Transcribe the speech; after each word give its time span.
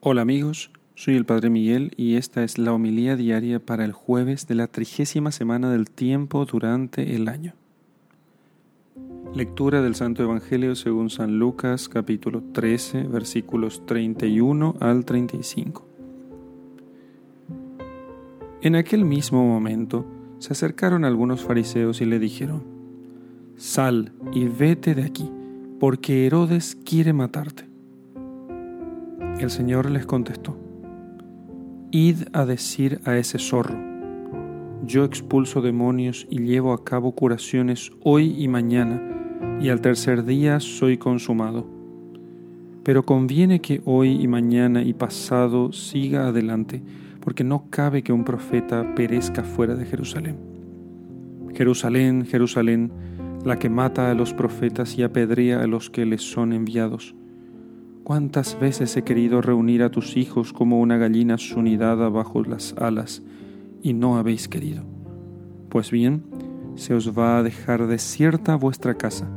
Hola 0.00 0.22
amigos, 0.22 0.70
soy 0.94 1.16
el 1.16 1.24
Padre 1.24 1.50
Miguel 1.50 1.90
y 1.96 2.14
esta 2.14 2.44
es 2.44 2.56
la 2.56 2.72
homilía 2.72 3.16
diaria 3.16 3.58
para 3.58 3.84
el 3.84 3.90
jueves 3.90 4.46
de 4.46 4.54
la 4.54 4.68
trigésima 4.68 5.32
semana 5.32 5.72
del 5.72 5.90
tiempo 5.90 6.44
durante 6.44 7.16
el 7.16 7.28
año. 7.28 7.54
Lectura 9.34 9.82
del 9.82 9.96
Santo 9.96 10.22
Evangelio 10.22 10.76
según 10.76 11.10
San 11.10 11.40
Lucas 11.40 11.88
capítulo 11.88 12.44
13 12.52 13.08
versículos 13.08 13.84
31 13.86 14.76
al 14.78 15.04
35. 15.04 15.84
En 18.62 18.76
aquel 18.76 19.04
mismo 19.04 19.44
momento 19.44 20.06
se 20.38 20.52
acercaron 20.52 21.04
algunos 21.04 21.42
fariseos 21.42 22.00
y 22.00 22.04
le 22.04 22.20
dijeron, 22.20 22.62
Sal 23.56 24.12
y 24.32 24.44
vete 24.44 24.94
de 24.94 25.02
aquí, 25.02 25.28
porque 25.80 26.24
Herodes 26.24 26.78
quiere 26.84 27.12
matarte. 27.12 27.67
El 29.38 29.50
Señor 29.50 29.88
les 29.88 30.04
contestó, 30.04 30.56
Id 31.92 32.24
a 32.32 32.44
decir 32.44 33.00
a 33.04 33.16
ese 33.16 33.38
zorro, 33.38 33.78
yo 34.84 35.04
expulso 35.04 35.60
demonios 35.62 36.26
y 36.28 36.40
llevo 36.40 36.72
a 36.72 36.82
cabo 36.82 37.12
curaciones 37.12 37.92
hoy 38.02 38.34
y 38.36 38.48
mañana, 38.48 39.00
y 39.60 39.68
al 39.68 39.80
tercer 39.80 40.24
día 40.24 40.58
soy 40.58 40.98
consumado. 40.98 41.68
Pero 42.82 43.04
conviene 43.04 43.60
que 43.60 43.80
hoy 43.84 44.20
y 44.20 44.26
mañana 44.26 44.82
y 44.82 44.92
pasado 44.92 45.70
siga 45.72 46.26
adelante, 46.26 46.82
porque 47.20 47.44
no 47.44 47.70
cabe 47.70 48.02
que 48.02 48.12
un 48.12 48.24
profeta 48.24 48.92
perezca 48.96 49.44
fuera 49.44 49.76
de 49.76 49.86
Jerusalén. 49.86 50.36
Jerusalén, 51.54 52.26
Jerusalén, 52.26 52.90
la 53.44 53.56
que 53.56 53.70
mata 53.70 54.10
a 54.10 54.14
los 54.14 54.34
profetas 54.34 54.98
y 54.98 55.04
apedrea 55.04 55.62
a 55.62 55.68
los 55.68 55.90
que 55.90 56.06
les 56.06 56.22
son 56.22 56.52
enviados. 56.52 57.14
¿Cuántas 58.08 58.58
veces 58.58 58.96
he 58.96 59.02
querido 59.02 59.42
reunir 59.42 59.82
a 59.82 59.90
tus 59.90 60.16
hijos 60.16 60.54
como 60.54 60.80
una 60.80 60.96
gallina 60.96 61.36
su 61.36 61.60
nidada 61.60 62.08
bajo 62.08 62.42
las 62.42 62.74
alas, 62.78 63.22
y 63.82 63.92
no 63.92 64.16
habéis 64.16 64.48
querido? 64.48 64.82
Pues 65.68 65.90
bien, 65.90 66.22
se 66.74 66.94
os 66.94 67.12
va 67.12 67.36
a 67.36 67.42
dejar 67.42 67.86
desierta 67.86 68.56
vuestra 68.56 68.94
casa. 68.94 69.28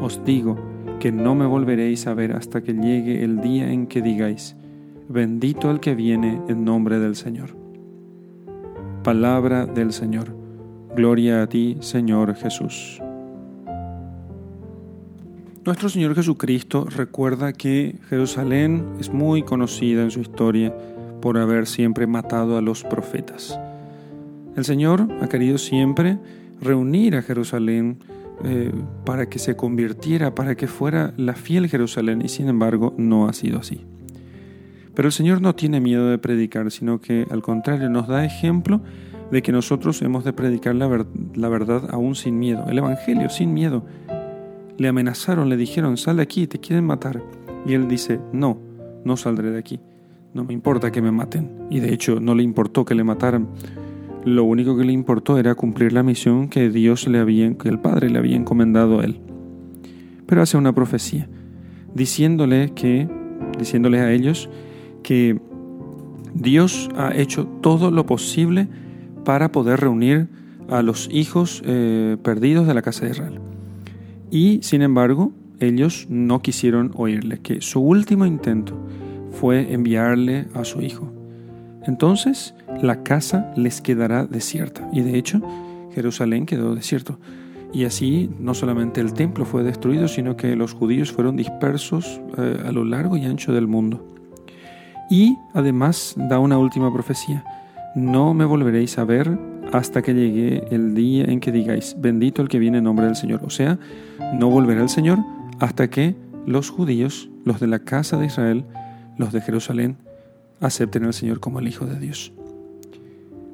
Os 0.00 0.24
digo 0.24 0.56
que 0.98 1.12
no 1.12 1.34
me 1.34 1.44
volveréis 1.44 2.06
a 2.06 2.14
ver 2.14 2.32
hasta 2.32 2.62
que 2.62 2.72
llegue 2.72 3.22
el 3.22 3.42
día 3.42 3.70
en 3.70 3.86
que 3.86 4.00
digáis, 4.00 4.56
bendito 5.10 5.70
el 5.70 5.80
que 5.80 5.94
viene 5.94 6.40
en 6.48 6.64
nombre 6.64 7.00
del 7.00 7.16
Señor. 7.16 7.54
Palabra 9.04 9.66
del 9.66 9.92
Señor. 9.92 10.34
Gloria 10.96 11.42
a 11.42 11.48
ti, 11.48 11.76
Señor 11.80 12.34
Jesús. 12.34 13.02
Nuestro 15.62 15.90
Señor 15.90 16.14
Jesucristo 16.14 16.86
recuerda 16.86 17.52
que 17.52 17.96
Jerusalén 18.08 18.86
es 18.98 19.12
muy 19.12 19.42
conocida 19.42 20.02
en 20.02 20.10
su 20.10 20.20
historia 20.20 20.74
por 21.20 21.36
haber 21.36 21.66
siempre 21.66 22.06
matado 22.06 22.56
a 22.56 22.62
los 22.62 22.82
profetas. 22.82 23.60
El 24.56 24.64
Señor 24.64 25.06
ha 25.20 25.28
querido 25.28 25.58
siempre 25.58 26.18
reunir 26.62 27.14
a 27.14 27.22
Jerusalén 27.22 27.98
eh, 28.42 28.72
para 29.04 29.28
que 29.28 29.38
se 29.38 29.54
convirtiera, 29.54 30.34
para 30.34 30.54
que 30.54 30.66
fuera 30.66 31.12
la 31.18 31.34
fiel 31.34 31.68
Jerusalén, 31.68 32.22
y 32.24 32.30
sin 32.30 32.48
embargo 32.48 32.94
no 32.96 33.28
ha 33.28 33.34
sido 33.34 33.58
así. 33.58 33.84
Pero 34.94 35.08
el 35.08 35.12
Señor 35.12 35.42
no 35.42 35.54
tiene 35.54 35.78
miedo 35.78 36.08
de 36.08 36.16
predicar, 36.16 36.70
sino 36.70 37.02
que 37.02 37.26
al 37.30 37.42
contrario 37.42 37.90
nos 37.90 38.08
da 38.08 38.24
ejemplo 38.24 38.80
de 39.30 39.42
que 39.42 39.52
nosotros 39.52 40.00
hemos 40.00 40.24
de 40.24 40.32
predicar 40.32 40.74
la, 40.74 41.04
la 41.34 41.48
verdad 41.50 41.82
aún 41.90 42.14
sin 42.14 42.38
miedo, 42.38 42.64
el 42.68 42.78
Evangelio 42.78 43.28
sin 43.28 43.52
miedo, 43.52 43.84
le 44.80 44.88
amenazaron, 44.88 45.50
le 45.50 45.58
dijeron, 45.58 45.98
sal 45.98 46.16
de 46.16 46.22
aquí, 46.22 46.46
te 46.46 46.58
quieren 46.58 46.86
matar. 46.86 47.22
Y 47.66 47.74
él 47.74 47.86
dice, 47.86 48.18
no, 48.32 48.58
no 49.04 49.18
saldré 49.18 49.50
de 49.50 49.58
aquí. 49.58 49.78
No 50.32 50.42
me 50.42 50.54
importa 50.54 50.90
que 50.90 51.02
me 51.02 51.12
maten. 51.12 51.66
Y 51.68 51.80
de 51.80 51.92
hecho 51.92 52.18
no 52.18 52.34
le 52.34 52.42
importó 52.42 52.86
que 52.86 52.94
le 52.94 53.04
mataran. 53.04 53.46
Lo 54.24 54.44
único 54.44 54.78
que 54.78 54.84
le 54.84 54.92
importó 54.92 55.36
era 55.36 55.54
cumplir 55.54 55.92
la 55.92 56.02
misión 56.02 56.48
que 56.48 56.70
Dios 56.70 57.06
le 57.08 57.18
había, 57.18 57.52
que 57.58 57.68
el 57.68 57.78
Padre 57.78 58.08
le 58.08 58.18
había 58.18 58.36
encomendado 58.36 59.00
a 59.00 59.04
él. 59.04 59.20
Pero 60.24 60.40
hace 60.40 60.56
una 60.56 60.74
profecía, 60.74 61.28
diciéndole 61.94 62.72
que, 62.74 63.06
a 63.06 64.12
ellos 64.12 64.48
que 65.02 65.38
Dios 66.32 66.88
ha 66.96 67.14
hecho 67.14 67.46
todo 67.60 67.90
lo 67.90 68.06
posible 68.06 68.66
para 69.26 69.52
poder 69.52 69.80
reunir 69.80 70.28
a 70.70 70.80
los 70.80 71.06
hijos 71.12 71.62
eh, 71.66 72.16
perdidos 72.22 72.66
de 72.66 72.72
la 72.72 72.80
casa 72.80 73.04
de 73.04 73.10
Israel. 73.10 73.40
Y 74.30 74.60
sin 74.62 74.82
embargo, 74.82 75.32
ellos 75.58 76.06
no 76.08 76.40
quisieron 76.40 76.92
oírle, 76.94 77.40
que 77.40 77.60
su 77.60 77.80
último 77.80 78.26
intento 78.26 78.76
fue 79.30 79.72
enviarle 79.72 80.46
a 80.54 80.64
su 80.64 80.80
hijo. 80.80 81.12
Entonces 81.86 82.54
la 82.82 83.02
casa 83.02 83.52
les 83.56 83.80
quedará 83.80 84.26
desierta. 84.26 84.88
Y 84.92 85.02
de 85.02 85.18
hecho, 85.18 85.40
Jerusalén 85.94 86.46
quedó 86.46 86.74
desierto. 86.74 87.18
Y 87.72 87.84
así 87.84 88.30
no 88.38 88.54
solamente 88.54 89.00
el 89.00 89.12
templo 89.12 89.44
fue 89.44 89.62
destruido, 89.62 90.08
sino 90.08 90.36
que 90.36 90.56
los 90.56 90.74
judíos 90.74 91.12
fueron 91.12 91.36
dispersos 91.36 92.20
eh, 92.36 92.62
a 92.66 92.72
lo 92.72 92.84
largo 92.84 93.16
y 93.16 93.24
ancho 93.24 93.52
del 93.52 93.68
mundo. 93.68 94.06
Y 95.10 95.36
además 95.54 96.14
da 96.16 96.38
una 96.38 96.58
última 96.58 96.92
profecía. 96.92 97.44
No 97.94 98.34
me 98.34 98.44
volveréis 98.44 98.98
a 98.98 99.04
ver 99.04 99.38
hasta 99.72 100.02
que 100.02 100.14
llegue 100.14 100.64
el 100.70 100.94
día 100.94 101.24
en 101.24 101.40
que 101.40 101.52
digáis, 101.52 101.96
bendito 101.98 102.42
el 102.42 102.48
que 102.48 102.58
viene 102.58 102.78
en 102.78 102.84
nombre 102.84 103.06
del 103.06 103.16
Señor. 103.16 103.40
O 103.44 103.50
sea, 103.50 103.78
no 104.34 104.50
volverá 104.50 104.82
el 104.82 104.88
Señor 104.88 105.18
hasta 105.58 105.88
que 105.88 106.16
los 106.46 106.70
judíos, 106.70 107.28
los 107.44 107.60
de 107.60 107.66
la 107.66 107.80
casa 107.80 108.16
de 108.16 108.26
Israel, 108.26 108.64
los 109.16 109.32
de 109.32 109.40
Jerusalén, 109.40 109.96
acepten 110.60 111.04
al 111.04 111.14
Señor 111.14 111.40
como 111.40 111.60
el 111.60 111.68
Hijo 111.68 111.86
de 111.86 111.98
Dios. 111.98 112.32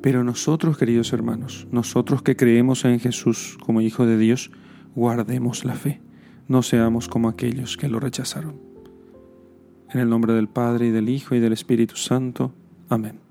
Pero 0.00 0.22
nosotros, 0.22 0.76
queridos 0.76 1.12
hermanos, 1.12 1.66
nosotros 1.70 2.22
que 2.22 2.36
creemos 2.36 2.84
en 2.84 3.00
Jesús 3.00 3.56
como 3.64 3.80
Hijo 3.80 4.06
de 4.06 4.18
Dios, 4.18 4.50
guardemos 4.94 5.64
la 5.64 5.74
fe, 5.74 6.00
no 6.46 6.62
seamos 6.62 7.08
como 7.08 7.28
aquellos 7.28 7.76
que 7.76 7.88
lo 7.88 8.00
rechazaron. 8.00 8.56
En 9.90 10.00
el 10.00 10.08
nombre 10.08 10.34
del 10.34 10.48
Padre 10.48 10.88
y 10.88 10.90
del 10.90 11.08
Hijo 11.08 11.34
y 11.34 11.40
del 11.40 11.52
Espíritu 11.52 11.96
Santo. 11.96 12.52
Amén. 12.88 13.23